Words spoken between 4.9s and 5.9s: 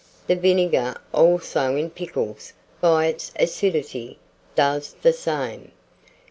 the same.